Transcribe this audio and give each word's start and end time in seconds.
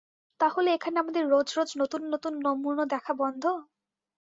তা 0.39 0.47
হলে 0.49 0.69
এখানে 0.73 0.97
আমাদের 0.99 1.23
রোজ 1.27 1.47
রোজ 1.57 1.69
নতুন 1.81 2.01
নতুন 2.13 2.33
নমুনো 2.45 2.83
দেখা 2.93 3.13
বন্ধ? 3.21 3.43